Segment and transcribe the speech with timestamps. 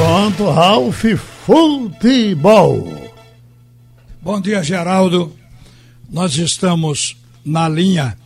[0.00, 1.04] Pronto, Ralf
[1.44, 2.88] Futebol.
[4.22, 5.36] Bom dia, Geraldo.
[6.08, 8.16] Nós estamos na linha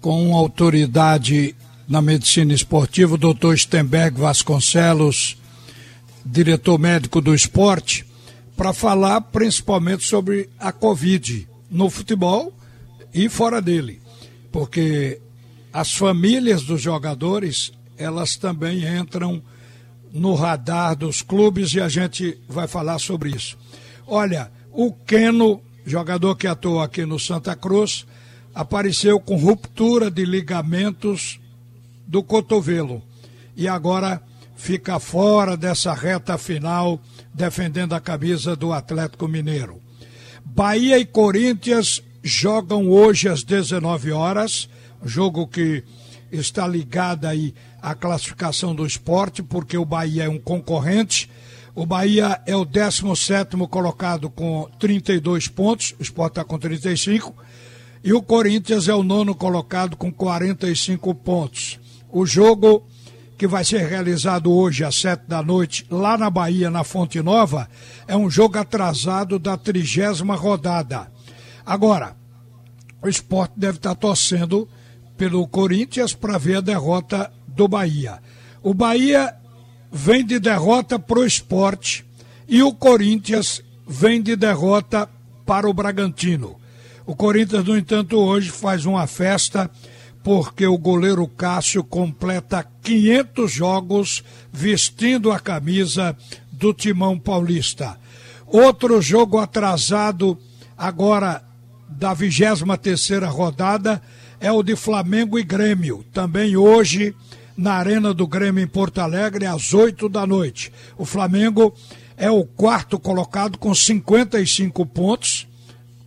[0.00, 1.54] com uma autoridade
[1.86, 5.36] na medicina esportiva, o doutor Stenberg Vasconcelos,
[6.26, 8.04] diretor médico do esporte,
[8.56, 12.52] para falar principalmente sobre a Covid no futebol
[13.14, 14.02] e fora dele.
[14.50, 15.20] Porque
[15.72, 19.40] as famílias dos jogadores, elas também entram
[20.14, 23.58] no radar dos clubes e a gente vai falar sobre isso.
[24.06, 28.06] Olha, o Keno, jogador que atuou aqui no Santa Cruz,
[28.54, 31.40] apareceu com ruptura de ligamentos
[32.06, 33.02] do cotovelo
[33.56, 34.22] e agora
[34.54, 37.00] fica fora dessa reta final
[37.34, 39.80] defendendo a camisa do Atlético Mineiro.
[40.44, 44.68] Bahia e Corinthians jogam hoje às 19 horas,
[45.04, 45.82] jogo que
[46.36, 51.30] está ligado aí à classificação do esporte, porque o Bahia é um concorrente.
[51.74, 57.34] O Bahia é o 17 colocado com 32 pontos, o esporte está com 35,
[58.02, 61.80] e o Corinthians é o nono colocado com 45 pontos.
[62.10, 62.86] O jogo
[63.36, 67.68] que vai ser realizado hoje às sete da noite, lá na Bahia, na Fonte Nova,
[68.06, 71.10] é um jogo atrasado da trigésima rodada.
[71.66, 72.16] Agora,
[73.02, 74.68] o esporte deve estar torcendo
[75.16, 78.20] pelo Corinthians para ver a derrota do Bahia.
[78.62, 79.34] O Bahia
[79.92, 82.04] vem de derrota para o esporte
[82.48, 85.08] e o Corinthians vem de derrota
[85.46, 86.56] para o Bragantino.
[87.06, 89.70] O Corinthians, no entanto, hoje faz uma festa
[90.22, 96.16] porque o goleiro Cássio completa 500 jogos vestindo a camisa
[96.50, 97.98] do Timão Paulista.
[98.46, 100.38] Outro jogo atrasado
[100.76, 101.44] agora
[101.86, 104.02] da 23 terceira rodada
[104.44, 107.16] é o de Flamengo e Grêmio, também hoje
[107.56, 110.70] na Arena do Grêmio em Porto Alegre às 8 da noite.
[110.98, 111.74] O Flamengo
[112.14, 115.48] é o quarto colocado com 55 pontos,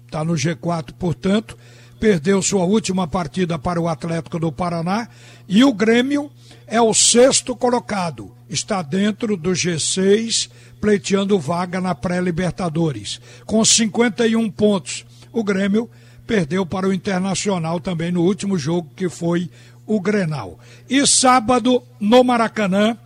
[0.05, 1.57] está no G4, portanto,
[1.99, 5.09] perdeu sua última partida para o Atlético do Paraná
[5.47, 6.29] e o Grêmio
[6.67, 10.47] é o sexto colocado, está dentro do G6,
[10.79, 15.07] pleiteando vaga na pré-Libertadores, com 51 pontos.
[15.33, 15.89] O Grêmio
[16.27, 19.49] perdeu para o Internacional também no último jogo, que foi
[19.85, 20.59] o Grenal.
[20.89, 22.97] E sábado, no Maracanã,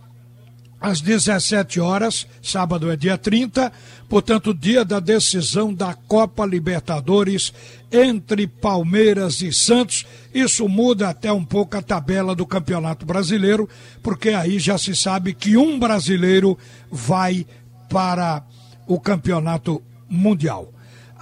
[0.80, 3.72] às 17 horas, sábado é dia 30,
[4.08, 7.52] portanto, dia da decisão da Copa Libertadores
[7.92, 10.04] entre Palmeiras e Santos.
[10.34, 13.68] Isso muda até um pouco a tabela do Campeonato Brasileiro,
[14.02, 16.58] porque aí já se sabe que um brasileiro
[16.90, 17.46] vai
[17.88, 18.42] para
[18.84, 20.72] o Campeonato Mundial.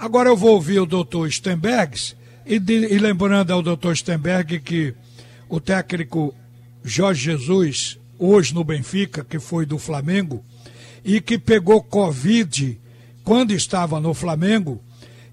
[0.01, 4.95] Agora eu vou ouvir o doutor Stenbergs e, e lembrando ao doutor Stenberg que
[5.47, 6.33] o técnico
[6.83, 10.43] Jorge Jesus hoje no Benfica, que foi do Flamengo,
[11.05, 12.81] e que pegou Covid
[13.23, 14.81] quando estava no Flamengo,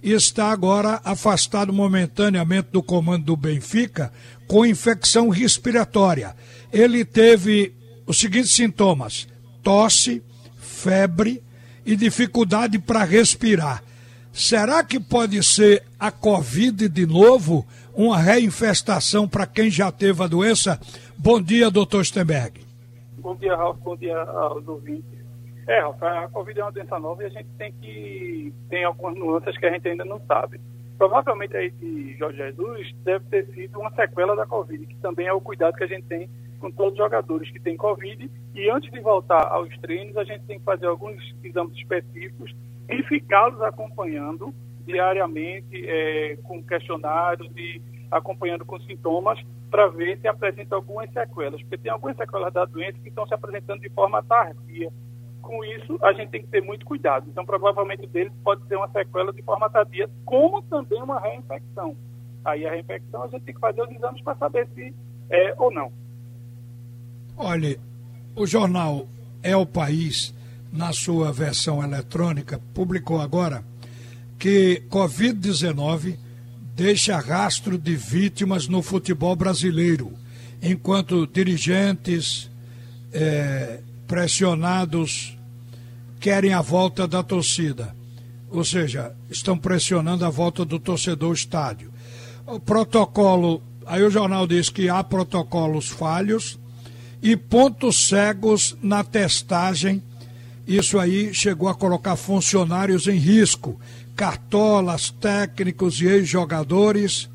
[0.02, 4.12] está agora afastado momentaneamente do comando do Benfica
[4.46, 6.36] com infecção respiratória.
[6.70, 7.72] Ele teve
[8.06, 9.26] os seguintes sintomas:
[9.62, 10.22] tosse,
[10.58, 11.42] febre
[11.86, 13.82] e dificuldade para respirar.
[14.32, 17.66] Será que pode ser a Covid de novo?
[17.94, 20.78] Uma reinfestação para quem já teve a doença?
[21.18, 22.60] Bom dia, doutor Stenberg.
[23.18, 23.78] Bom dia, Ralf.
[23.80, 25.18] Bom dia aos ouvintes.
[25.66, 28.54] É, Ralf, a Covid é uma doença nova e a gente tem que.
[28.70, 30.60] tem algumas nuances que a gente ainda não sabe.
[30.96, 35.32] Provavelmente aí de Jorge Jesus deve ter sido uma sequela da Covid, que também é
[35.32, 36.28] o cuidado que a gente tem
[36.58, 38.30] com todos os jogadores que têm Covid.
[38.54, 42.54] E antes de voltar aos treinos, a gente tem que fazer alguns exames específicos
[42.88, 44.54] e ficá-los acompanhando
[44.86, 49.38] diariamente é, com questionários e acompanhando com sintomas
[49.70, 53.34] para ver se apresenta algumas sequelas, porque tem algumas sequelas da doença que estão se
[53.34, 54.90] apresentando de forma tardia.
[55.42, 57.26] Com isso, a gente tem que ter muito cuidado.
[57.28, 61.94] Então, provavelmente dele pode ser uma sequela de forma tardia, como também uma reinfecção.
[62.44, 64.94] Aí a reinfecção a gente tem que fazer os exames para saber se
[65.30, 65.92] é ou não.
[67.36, 67.78] Olhe,
[68.34, 69.06] o jornal
[69.42, 70.34] É o País,
[70.72, 73.64] na sua versão eletrônica, publicou agora
[74.38, 76.16] que Covid-19
[76.76, 80.12] deixa rastro de vítimas no futebol brasileiro,
[80.62, 82.48] enquanto dirigentes
[83.12, 85.36] é, pressionados
[86.20, 87.94] querem a volta da torcida.
[88.50, 91.92] Ou seja, estão pressionando a volta do torcedor ao estádio.
[92.46, 96.58] O protocolo, aí o jornal diz que há protocolos falhos
[97.22, 100.02] e pontos cegos na testagem.
[100.68, 103.80] Isso aí chegou a colocar funcionários em risco
[104.14, 107.30] cartolas, técnicos e ex-jogadores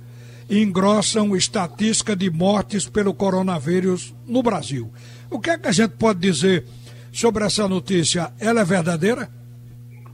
[0.50, 4.91] engrossam estatística de mortes pelo coronavírus no Brasil.
[5.31, 6.65] O que é que a gente pode dizer
[7.12, 9.30] sobre essa notícia, ela é verdadeira?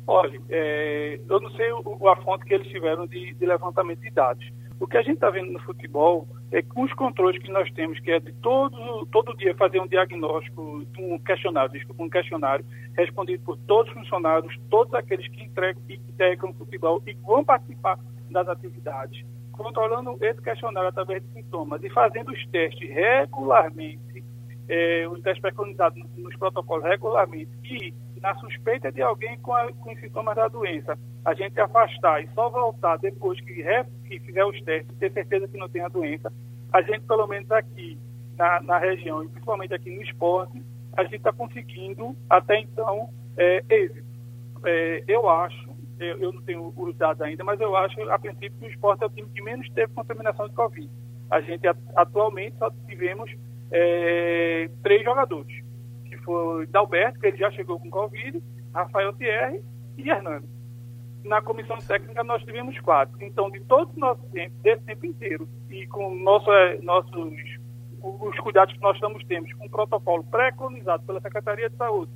[0.05, 4.11] Olha, é, eu não sei o, a fonte que eles tiveram de, de levantamento de
[4.11, 4.45] dados.
[4.79, 7.99] O que a gente está vendo no futebol é com os controles que nós temos,
[7.99, 12.65] que é de todo, todo dia fazer um diagnóstico, um questionário, desculpa, um questionário
[12.95, 17.99] respondido por todos os funcionários, todos aqueles que entregam integram o futebol e vão participar
[18.31, 24.23] das atividades, controlando esse questionário através de sintomas e fazendo os testes regularmente,
[24.69, 29.95] eh, os testes preconizados nos protocolos regularmente e na suspeita de alguém com, a, com
[29.97, 34.59] sintomas da doença, a gente afastar e só voltar depois que, re, que fizer os
[34.61, 36.31] testes, ter certeza que não tem a doença,
[36.71, 37.97] a gente, pelo menos aqui
[38.37, 40.63] na, na região, e principalmente aqui no esporte,
[40.95, 44.09] a gente está conseguindo, até então, é, êxito.
[44.65, 45.69] É, eu acho,
[45.99, 49.03] eu, eu, não tenho os dados ainda, mas eu acho, a princípio, que o esporte
[49.03, 50.89] é o time que menos teve contaminação de Covid.
[51.29, 53.31] A gente, atualmente, só tivemos
[53.71, 55.69] é, três jogadores
[56.29, 58.39] foi Dalberto, que ele já chegou com Covid,
[58.71, 59.63] Rafael Thierry
[59.97, 60.47] e Hernando.
[61.23, 63.15] Na comissão técnica nós tivemos quatro.
[63.21, 67.33] Então, de todo o nosso tempo, desse tempo inteiro, e com nosso, eh, nossos
[68.01, 72.11] os cuidados que nós estamos tendo, com o protocolo preconizado pela Secretaria de Saúde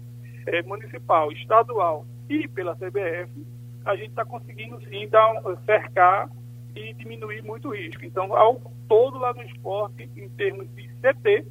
[0.48, 3.46] é, Municipal, Estadual e pela CBF,
[3.86, 5.30] a gente está conseguindo sim dar,
[5.66, 6.30] cercar
[6.74, 8.06] e diminuir muito o risco.
[8.06, 11.46] Então, ao todo lá no esporte, em termos de CT,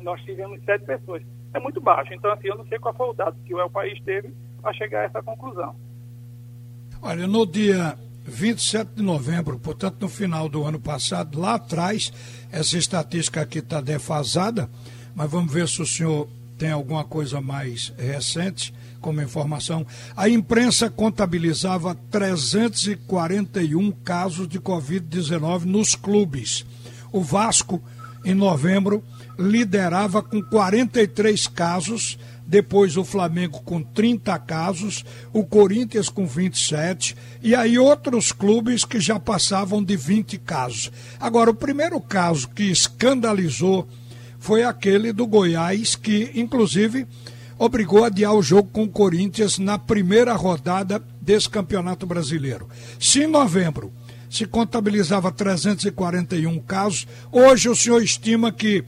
[0.00, 1.22] nós tivemos sete pessoas
[1.54, 2.12] é muito baixo.
[2.12, 5.00] Então, assim, eu não sei qual foi o dado que o país teve para chegar
[5.00, 5.74] a essa conclusão.
[7.08, 12.12] Olha, no dia 27 de novembro, portanto, no final do ano passado, lá atrás,
[12.50, 14.68] essa estatística aqui está defasada,
[15.14, 19.86] mas vamos ver se o senhor tem alguma coisa mais recente como informação.
[20.16, 26.66] A imprensa contabilizava 341 casos de Covid-19 nos clubes.
[27.12, 27.80] O Vasco,
[28.24, 29.00] em novembro,
[29.38, 37.54] liderava com 43 casos, depois o Flamengo com 30 casos, o Corinthians com 27 e
[37.54, 40.92] aí outros clubes que já passavam de 20 casos.
[41.18, 43.88] Agora, o primeiro caso que escandalizou
[44.38, 47.06] foi aquele do Goiás, que inclusive
[47.58, 52.68] obrigou a adiar o jogo com o Corinthians na primeira rodada desse Campeonato Brasileiro.
[53.00, 53.92] Se em novembro
[54.30, 58.84] se contabilizava 341 casos, hoje o senhor estima que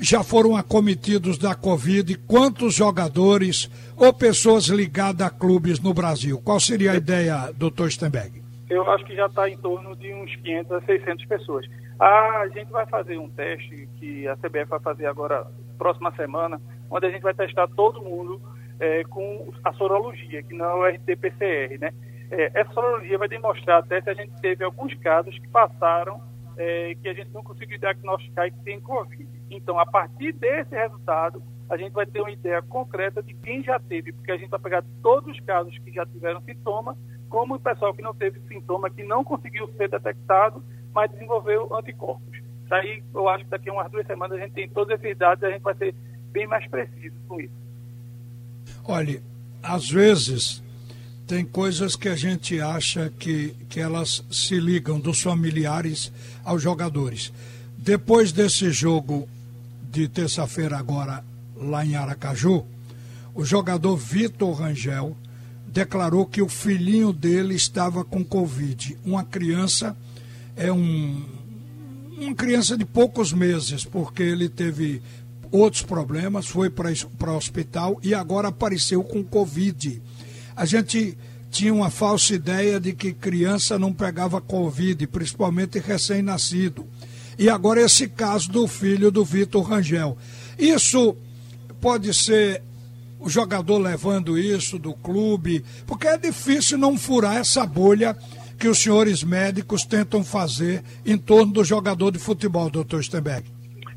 [0.00, 2.16] já foram acometidos da Covid?
[2.26, 6.40] Quantos jogadores ou pessoas ligadas a clubes no Brasil?
[6.40, 8.42] Qual seria a ideia, doutor Stenberg?
[8.68, 11.66] Eu acho que já está em torno de uns 500 a 600 pessoas.
[12.00, 15.46] A gente vai fazer um teste que a CBF vai fazer agora,
[15.76, 18.40] próxima semana, onde a gente vai testar todo mundo
[18.80, 21.92] é, com a sorologia, que não é o RT-PCR, né?
[22.30, 26.20] É, essa sorologia vai demonstrar até se a gente teve alguns casos que passaram
[26.56, 29.28] é, que a gente não conseguiu diagnosticar e que tem Covid.
[29.56, 33.78] Então, a partir desse resultado, a gente vai ter uma ideia concreta de quem já
[33.78, 36.96] teve, porque a gente vai pegar todos os casos que já tiveram sintoma,
[37.28, 40.64] como o pessoal que não teve sintoma, que não conseguiu ser detectado,
[40.94, 42.40] mas desenvolveu anticorpos.
[42.68, 45.42] Daí, eu acho que daqui a umas duas semanas a gente tem todos esses dados
[45.42, 45.94] e a gente vai ser
[46.30, 47.52] bem mais preciso com isso.
[48.84, 49.22] Olha,
[49.62, 50.62] às vezes
[51.26, 56.10] tem coisas que a gente acha que, que elas se ligam dos familiares
[56.42, 57.32] aos jogadores.
[57.76, 59.28] Depois desse jogo
[59.92, 61.22] de terça-feira agora
[61.54, 62.64] lá em Aracaju,
[63.34, 65.14] o jogador Vitor Rangel
[65.68, 68.98] declarou que o filhinho dele estava com Covid.
[69.04, 69.94] Uma criança
[70.56, 71.22] é um
[72.18, 75.02] uma criança de poucos meses, porque ele teve
[75.50, 80.00] outros problemas, foi para o hospital e agora apareceu com Covid.
[80.54, 81.18] A gente
[81.50, 86.86] tinha uma falsa ideia de que criança não pegava Covid, principalmente recém-nascido.
[87.38, 90.16] E agora esse caso do filho do Vitor Rangel.
[90.58, 91.16] Isso
[91.80, 92.62] pode ser
[93.18, 98.16] o jogador levando isso do clube, porque é difícil não furar essa bolha
[98.58, 103.44] que os senhores médicos tentam fazer em torno do jogador de futebol, doutor Stenberg.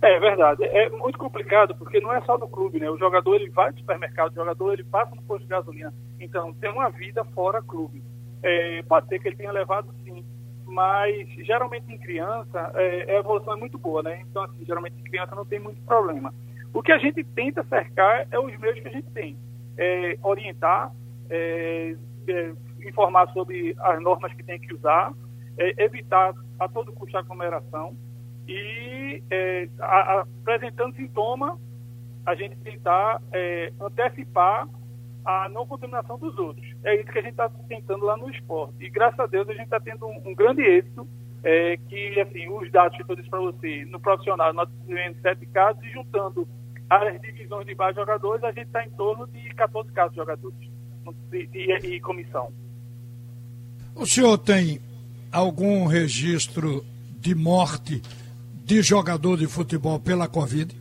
[0.01, 0.63] É verdade.
[0.63, 2.89] É muito complicado porque não é só no clube, né?
[2.89, 5.93] O jogador ele vai no supermercado, o jogador ele passa no posto de gasolina.
[6.19, 8.03] Então tem uma vida fora clube.
[8.43, 10.23] É, pode ser que ele tenha levado sim,
[10.65, 14.21] mas geralmente em criança é, a evolução é muito boa, né?
[14.29, 16.33] Então assim, geralmente em criança não tem muito problema.
[16.73, 19.37] O que a gente tenta cercar é os meios que a gente tem.
[19.77, 20.91] É, orientar,
[21.29, 21.95] é,
[22.27, 22.53] é,
[22.85, 25.13] informar sobre as normas que tem que usar,
[25.57, 27.95] é, evitar a todo custo a aglomeração
[28.47, 31.59] e é, a, a, apresentando sintoma,
[32.25, 34.67] a gente tentar é, antecipar
[35.23, 36.74] a não contaminação dos outros.
[36.85, 38.75] É isso que a gente está tentando lá no esporte.
[38.79, 41.07] E graças a Deus a gente está tendo um, um, grande êxito,
[41.43, 45.47] é, que assim, os dados que eu disse para você, no profissional nós tivemos sete
[45.47, 46.47] casos e juntando
[46.87, 50.59] as divisões de de jogadores, a gente está em torno de 14 casos de jogadores
[51.31, 52.53] de, de, de comissão.
[53.95, 54.79] O senhor tem
[55.31, 56.85] algum registro
[57.19, 58.01] de morte
[58.63, 60.75] de jogador de futebol pela Covid?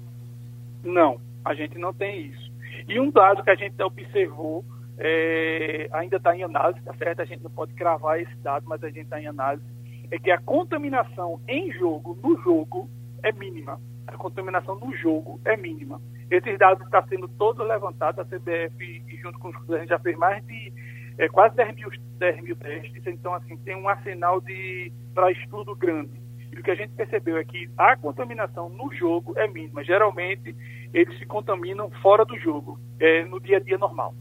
[0.82, 2.52] Não, a gente não tem isso.
[2.86, 4.64] E um dado que a gente observou,
[4.98, 7.20] é, ainda está em análise, tá certo?
[7.20, 9.64] A gente não pode cravar esse dado, mas a gente está em análise,
[10.10, 12.88] é que a contaminação em jogo, no jogo,
[13.22, 13.80] é mínima.
[14.06, 16.00] A contaminação no jogo é mínima.
[16.30, 19.98] Esses dados estão sendo todos levantados, a CBF junto com os clubes, a gente já
[19.98, 20.72] fez mais de
[21.18, 25.74] é, quase 10 mil, 10 mil testes, então assim, tem um arsenal de para estudo
[25.74, 26.22] grande.
[26.52, 29.82] E o que a gente percebeu é que a contaminação no jogo é mínima.
[29.82, 30.54] Geralmente,
[30.92, 34.14] eles se contaminam fora do jogo, é, no dia a dia normal.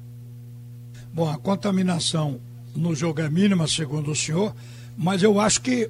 [1.14, 2.40] Bom, a contaminação
[2.76, 4.52] no jogo é mínima, segundo o senhor,
[4.98, 5.88] mas eu acho que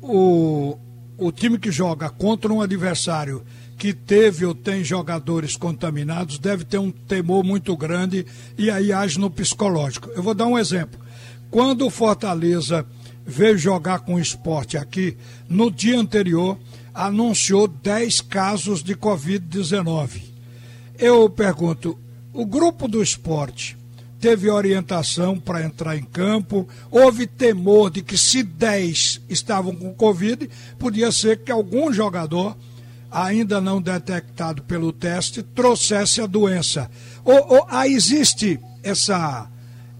[0.00, 0.78] o,
[1.18, 3.42] o time que joga contra um adversário
[3.76, 8.24] que teve ou tem jogadores contaminados deve ter um temor muito grande
[8.56, 10.08] e aí age no psicológico.
[10.10, 11.00] Eu vou dar um exemplo.
[11.50, 12.86] Quando o Fortaleza
[13.26, 15.16] veio jogar com o esporte aqui,
[15.48, 16.56] no dia anterior
[16.94, 20.22] anunciou 10 casos de Covid-19.
[20.96, 21.98] Eu pergunto,
[22.32, 23.81] o grupo do esporte
[24.22, 30.48] teve orientação para entrar em campo, houve temor de que se 10 estavam com Covid,
[30.78, 32.56] podia ser que algum jogador
[33.10, 36.88] ainda não detectado pelo teste trouxesse a doença.
[37.24, 39.48] Ou, ou ah, existe essa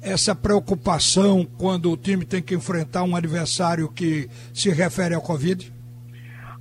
[0.01, 5.73] essa preocupação quando o time tem que enfrentar um adversário que se refere ao Covid?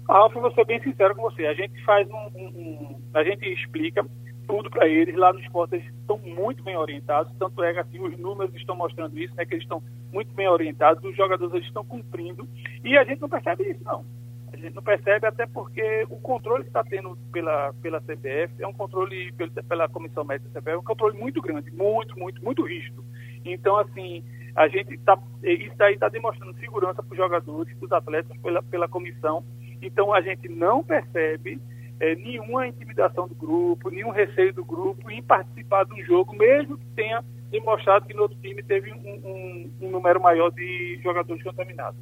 [0.08, 1.48] Alfa, vou ser bem sincero com você.
[1.48, 4.06] A gente faz um, um, um a gente explica
[4.52, 5.76] tudo para eles lá no esporte.
[5.76, 7.34] Eles estão muito bem orientados.
[7.40, 9.46] Tanto é que assim, os números estão mostrando isso, né?
[9.46, 9.82] Que eles estão
[10.12, 11.02] muito bem orientados.
[11.06, 12.46] Os jogadores eles estão cumprindo
[12.84, 14.04] e a gente não percebe isso não.
[14.52, 18.68] A gente não percebe até porque o controle que está tendo pela pela CBF é
[18.68, 22.44] um controle pela, pela comissão médica da CBF é um controle muito grande, muito muito
[22.44, 23.06] muito rígido.
[23.46, 24.22] Então, assim,
[24.54, 25.18] a gente está.
[25.42, 29.46] Isso aí está demonstrando segurança para os jogadores, para os atletas, pela, pela comissão.
[29.82, 31.58] Então, a gente não percebe
[32.02, 36.86] é, nenhuma intimidação do grupo, nenhum receio do grupo em participar do jogo, mesmo que
[36.96, 42.00] tenha demonstrado que no outro time teve um, um, um número maior de jogadores contaminados.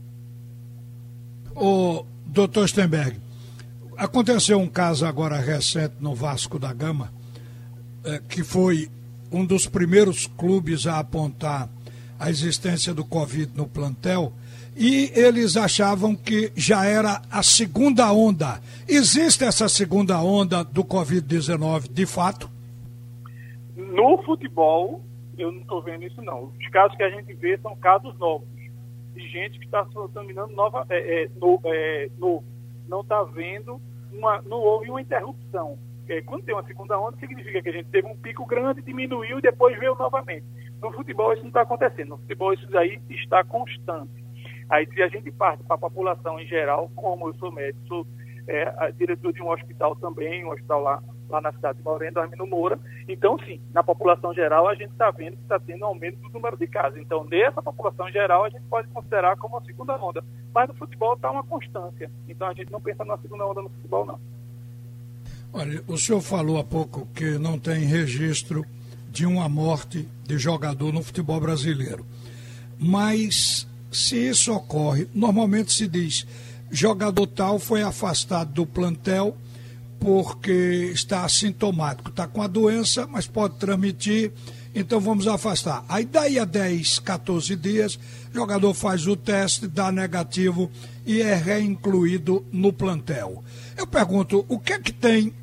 [1.53, 3.19] O doutor Stenberg,
[3.97, 7.11] aconteceu um caso agora recente no Vasco da Gama,
[8.05, 8.87] é, que foi
[9.29, 11.67] um dos primeiros clubes a apontar
[12.17, 14.31] a existência do Covid no plantel
[14.75, 18.61] e eles achavam que já era a segunda onda.
[18.87, 22.49] Existe essa segunda onda do Covid-19 de fato?
[23.75, 25.01] No futebol,
[25.37, 26.51] eu não estou vendo isso não.
[26.59, 28.47] Os casos que a gente vê são casos novos,
[29.13, 32.09] de gente que está se contaminando nova, é, é, no, é.
[32.87, 33.79] Não está vendo,
[34.11, 35.77] uma, não houve uma interrupção
[36.09, 39.37] é, quando tem uma segunda onda, significa que a gente teve um pico grande, diminuiu
[39.37, 40.43] e depois veio novamente.
[40.81, 42.09] No futebol isso não está acontecendo.
[42.09, 44.18] No futebol isso aí está constante.
[44.69, 48.07] Aí se a gente parte para a população em geral, como eu sou médico, sou
[48.47, 52.47] é, diretor de um hospital também, um hospital lá, lá na cidade de Moreno, Armino
[52.47, 56.29] Moura, então sim, na população geral a gente está vendo que está tendo aumento do
[56.29, 56.99] número de casos.
[56.99, 60.23] Então nessa população geral a gente pode considerar como uma segunda onda.
[60.53, 62.09] Mas no futebol está uma constância.
[62.27, 64.19] Então a gente não pensa numa segunda onda no futebol não.
[65.51, 68.63] Olha, o senhor falou há pouco que não tem registro
[69.09, 72.05] de uma morte de jogador no futebol brasileiro.
[72.79, 76.25] Mas se isso ocorre, normalmente se diz
[76.71, 79.35] jogador tal foi afastado do plantel
[79.99, 84.31] porque está assintomático, está com a doença, mas pode transmitir,
[84.73, 85.83] então vamos afastar.
[85.89, 87.99] Aí daí a 10, 14 dias,
[88.33, 90.71] jogador faz o teste, dá negativo
[91.05, 93.43] e é reincluído no plantel.
[93.75, 95.33] Eu pergunto, o que é que tem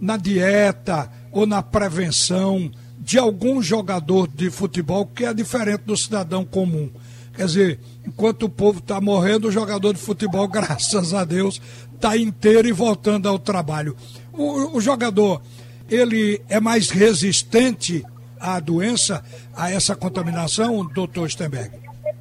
[0.00, 6.44] na dieta ou na prevenção de algum jogador de futebol que é diferente do cidadão
[6.44, 6.90] comum.
[7.38, 11.62] Quer dizer, enquanto o povo está morrendo, o jogador de futebol, graças a Deus,
[11.94, 13.94] está inteiro e voltando ao trabalho.
[14.32, 15.40] O, o, jogador,
[15.88, 18.04] ele é mais resistente
[18.40, 19.22] à doença,
[19.56, 21.70] a essa contaminação, doutor Stenberg?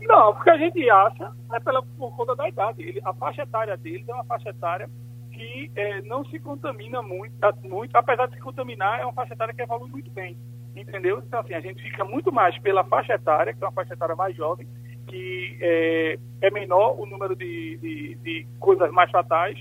[0.01, 2.83] Não, porque a gente acha, é pela, por conta da idade.
[2.83, 4.87] Ele, a faixa etária dele é uma faixa etária
[5.31, 7.33] que é, não se contamina muito,
[7.63, 10.37] muito, apesar de se contaminar, é uma faixa etária que evolui muito bem,
[10.75, 11.23] entendeu?
[11.25, 14.15] Então, assim, a gente fica muito mais pela faixa etária, que é uma faixa etária
[14.15, 14.67] mais jovem,
[15.07, 19.57] que é, é menor o número de, de, de coisas mais fatais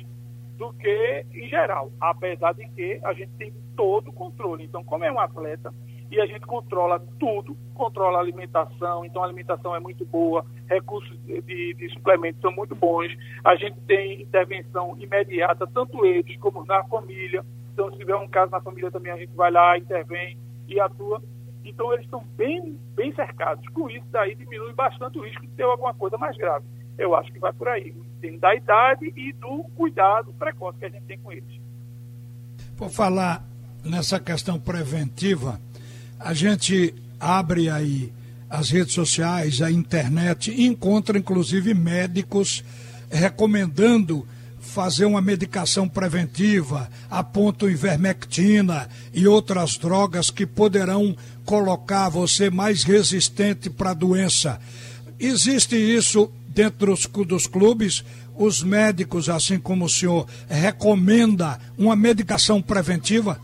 [0.57, 4.65] do que em geral, apesar de que a gente tem todo o controle.
[4.65, 5.73] Então, como é um atleta,
[6.11, 11.19] e a gente controla tudo, controla a alimentação, então a alimentação é muito boa, recursos
[11.25, 13.13] de, de suplementos são muito bons,
[13.45, 18.51] a gente tem intervenção imediata, tanto eles como na família, Então, se tiver um caso
[18.51, 20.39] na família também, a gente vai lá, intervém
[20.69, 21.21] e atua.
[21.69, 23.67] Então, eles estão bem, bem cercados.
[23.69, 26.65] Com isso, daí diminui bastante o risco de ter alguma coisa mais grave.
[26.97, 27.95] Eu acho que vai por aí.
[28.21, 31.61] Tem da idade e do cuidado precoce que a gente tem com eles.
[32.77, 33.45] Por falar
[33.85, 35.61] nessa questão preventiva,
[36.19, 38.13] a gente abre aí
[38.49, 42.65] as redes sociais, a internet, e encontra inclusive médicos
[43.11, 44.27] recomendando
[44.61, 51.17] fazer uma medicação preventiva, apontam ivermectina e outras drogas que poderão
[51.47, 54.61] colocar você mais resistente para a doença.
[55.19, 58.05] Existe isso dentro dos, dos clubes?
[58.37, 63.41] Os médicos, assim como o senhor, recomenda uma medicação preventiva?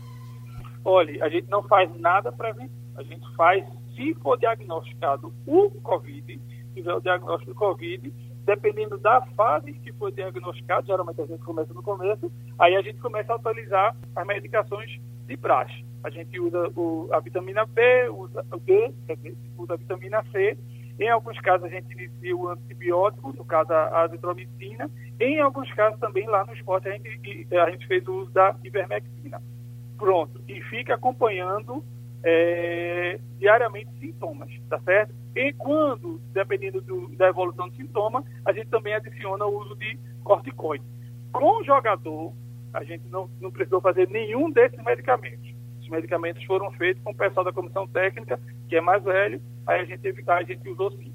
[0.85, 2.83] Olha, a gente não faz nada preventivo.
[2.95, 6.39] A gente faz, se for diagnosticado o Covid,
[6.75, 8.13] tiver o diagnóstico do Covid,
[8.45, 12.99] dependendo da fase que for diagnosticado, geralmente a gente começa no começo, aí a gente
[12.99, 15.85] começa a atualizar as medicações de praxe.
[16.03, 20.57] A gente usa o, a vitamina B, usa o D, dizer, usa a vitamina C.
[20.99, 24.89] Em alguns casos a gente inicia o antibiótico, no caso a azitromicina.
[25.19, 28.55] Em alguns casos também lá no esporte a gente, a gente fez o uso da
[28.63, 29.41] ivermectina.
[29.97, 30.41] Pronto.
[30.47, 31.83] E fica acompanhando
[32.23, 35.13] é, diariamente sintomas, tá certo?
[35.35, 39.97] E quando, dependendo do, da evolução do sintoma, a gente também adiciona o uso de
[40.23, 40.85] corticoide.
[41.31, 42.33] Com o jogador,
[42.73, 45.53] a gente não, não precisou fazer nenhum desses medicamentos.
[45.81, 49.81] Os medicamentos foram feitos com o pessoal da comissão técnica, que é mais velho, aí
[49.81, 51.13] a gente, a gente usou sim.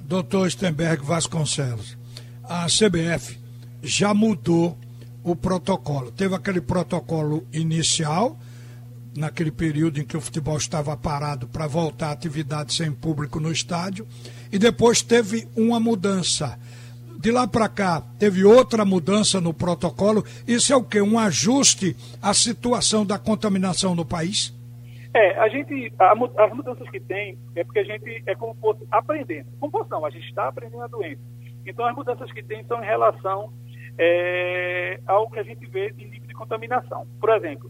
[0.00, 1.98] Doutor Stenberg Vasconcelos,
[2.42, 3.38] a CBF
[3.82, 4.78] já mudou
[5.22, 6.10] o protocolo.
[6.10, 8.38] Teve aquele protocolo inicial,
[9.14, 13.52] naquele período em que o futebol estava parado para voltar à atividade sem público no
[13.52, 14.06] estádio,
[14.50, 16.58] e depois teve uma mudança.
[17.18, 20.22] De lá para cá, teve outra mudança no protocolo.
[20.46, 21.02] Isso é o quê?
[21.02, 24.56] Um ajuste à situação da contaminação no país?
[25.12, 28.86] É, a gente, a, as mudanças que tem é porque a gente é como fosse
[28.88, 29.48] aprendendo.
[29.58, 31.20] Como fosse não, a gente está aprendendo a doença.
[31.66, 33.52] Então, as mudanças que tem são em relação
[33.98, 37.04] é, ao que a gente vê de nível de contaminação.
[37.18, 37.68] Por exemplo,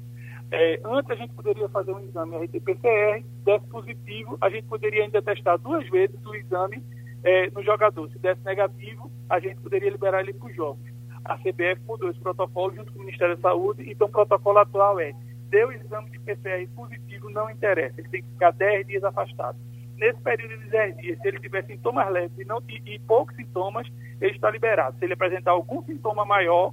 [0.50, 5.22] é, antes a gente poderia fazer um exame RT-PCR, desse positivo, a gente poderia ainda
[5.22, 6.82] testar duas vezes o exame
[7.22, 8.10] é, no jogador.
[8.10, 10.84] Se desse negativo, a gente poderia liberar ele para os jogos.
[11.24, 14.98] A CBF mudou esse protocolo junto com o Ministério da Saúde, então o protocolo atual
[15.00, 15.12] é
[15.50, 19.58] deu exame de PCR positivo, não interessa, ele tem que ficar 10 dias afastado.
[19.96, 23.34] Nesse período de 10 dias, se ele tiver sintomas leves e, não, e, e poucos
[23.34, 23.86] sintomas,
[24.20, 24.96] ele está liberado.
[24.98, 26.72] Se ele apresentar algum sintoma maior,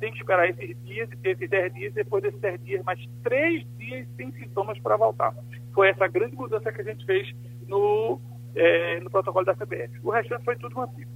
[0.00, 4.06] tem que esperar esses dias, esses 10 dias, depois desses 10 dias, mais 3 dias
[4.16, 5.34] sem sintomas para voltar.
[5.72, 7.34] Foi essa grande mudança que a gente fez
[7.66, 8.20] no,
[8.54, 10.00] é, no protocolo da CBF.
[10.02, 11.10] O restante foi tudo mantido.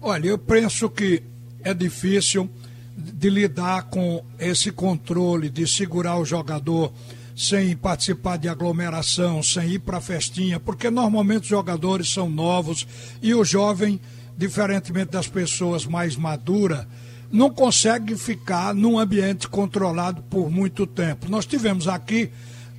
[0.00, 1.22] Olha, eu penso que
[1.62, 2.48] é difícil
[2.96, 6.92] de lidar com esse controle, de segurar o jogador
[7.36, 12.86] sem participar de aglomeração, sem ir para festinha, porque normalmente os jogadores são novos
[13.20, 14.00] e o jovem,
[14.36, 16.86] diferentemente das pessoas mais maduras,
[17.30, 21.28] não consegue ficar num ambiente controlado por muito tempo.
[21.28, 22.30] Nós tivemos aqui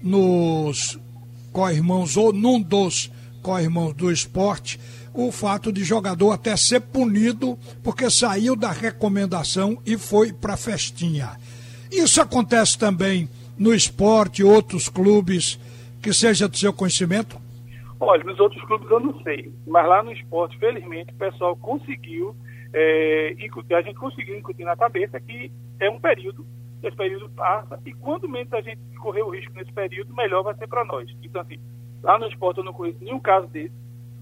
[0.02, 0.98] nos
[1.52, 3.12] co-irmãos, ou num dos
[3.48, 4.78] co-irmãos do esporte,
[5.14, 11.30] o fato de jogador até ser punido porque saiu da recomendação e foi para festinha.
[11.90, 15.58] Isso acontece também no esporte, outros clubes,
[16.02, 17.40] que seja do seu conhecimento?
[18.02, 22.36] Olha, nos outros clubes eu não sei, mas lá no esporte, felizmente, o pessoal conseguiu
[22.74, 23.34] é,
[23.74, 26.46] a gente conseguiu incutir na cabeça que é um período,
[26.84, 30.54] esse período passa, e quanto menos a gente correr o risco nesse período, melhor vai
[30.56, 31.10] ser para nós.
[31.24, 31.58] Então, assim,
[32.04, 33.74] lá no esporte eu não conheço nenhum caso desse,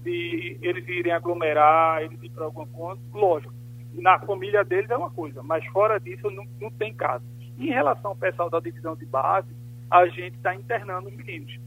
[0.02, 3.52] de eles irem aglomerar, eles ir para algum ponto, lógico,
[3.92, 7.24] na família deles é uma coisa, mas fora disso não, não tem caso.
[7.58, 9.48] Em relação ao pessoal da divisão de base,
[9.90, 11.58] a gente está internando os meninos.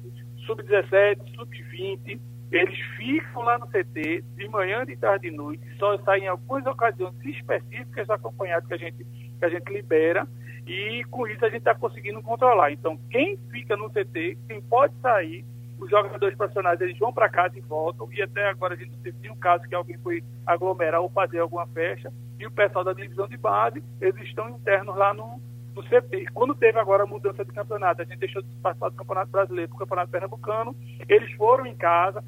[0.45, 2.19] Sub-17, sub-20,
[2.51, 6.65] eles ficam lá no CT de manhã, de tarde e noite, só saem em algumas
[6.65, 10.27] ocasiões específicas acompanhados que a gente, que a gente libera,
[10.65, 12.71] e com isso a gente está conseguindo controlar.
[12.71, 15.45] Então, quem fica no CT, quem pode sair,
[15.79, 18.99] os jogadores profissionais eles vão para casa e voltam, e até agora a gente não
[18.99, 22.93] teve nenhum caso que alguém foi aglomerar ou fazer alguma festa, e o pessoal da
[22.93, 25.41] divisão de base, eles estão internos lá no,
[25.75, 26.25] no CT.
[26.33, 29.69] Quando teve agora a mudança de campeonato, a gente deixou de participar do Campeonato Brasileiro
[29.69, 30.75] para o Campeonato Pernambucano,
[31.07, 32.23] eles foram em casa,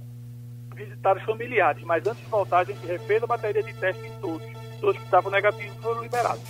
[0.75, 4.11] visitar os familiares, mas antes de voltar a gente refez a bateria de teste em
[4.21, 4.47] todos.
[4.79, 6.41] Todos que estavam negativos foram liberados.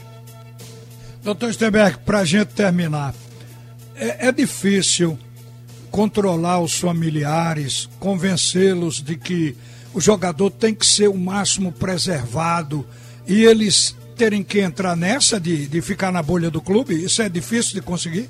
[1.23, 3.13] Doutor Stenberg, para a gente terminar,
[3.95, 5.17] é, é difícil
[5.91, 9.55] controlar os familiares, convencê-los de que
[9.93, 12.87] o jogador tem que ser o máximo preservado
[13.27, 16.93] e eles terem que entrar nessa de, de ficar na bolha do clube?
[16.95, 18.29] Isso é difícil de conseguir?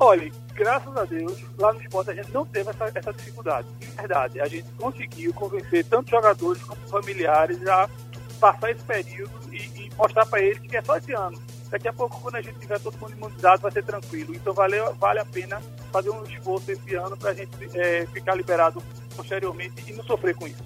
[0.00, 3.68] Olha, graças a Deus, lá no esporte a gente não teve essa, essa dificuldade.
[3.78, 7.88] De verdade, a gente conseguiu convencer tanto jogadores como familiares a
[8.40, 11.38] passar esse período e, e mostrar para eles que é só esse ano.
[11.72, 14.34] Daqui a pouco, quando a gente tiver todo mundo imunizado, vai ser tranquilo.
[14.34, 15.58] Então, vale, vale a pena
[15.90, 18.82] fazer um esforço esse ano para a gente é, ficar liberado
[19.16, 20.62] posteriormente e não sofrer com isso.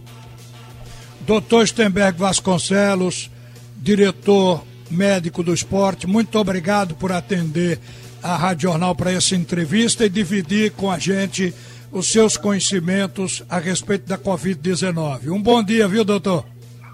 [1.21, 3.31] Doutor Stenberg Vasconcelos,
[3.77, 7.79] diretor médico do esporte, muito obrigado por atender
[8.21, 11.55] a Rádio Jornal para essa entrevista e dividir com a gente
[11.93, 15.31] os seus conhecimentos a respeito da Covid-19.
[15.31, 16.45] Um bom dia, viu, doutor?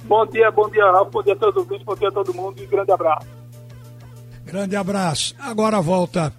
[0.05, 2.62] Bom dia, bom dia, Ralf, bom dia a todos os bom dia a todo mundo
[2.62, 3.41] e grande abraço.
[4.44, 5.35] Grande abraço.
[5.38, 6.33] Agora volta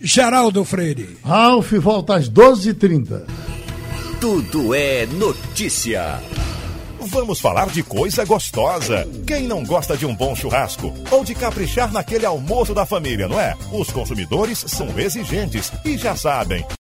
[0.00, 1.18] Geraldo Freire.
[1.24, 3.24] Ralf volta às 12h30.
[4.20, 6.20] Tudo é notícia.
[7.08, 9.08] Vamos falar de coisa gostosa.
[9.26, 10.92] Quem não gosta de um bom churrasco?
[11.10, 13.54] Ou de caprichar naquele almoço da família, não é?
[13.72, 16.66] Os consumidores são exigentes e já sabem.